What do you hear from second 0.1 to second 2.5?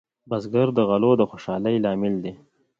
بزګر د غلو د خوشحالۍ لامل دی